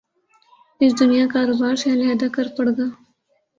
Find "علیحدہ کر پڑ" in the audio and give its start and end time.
1.93-2.67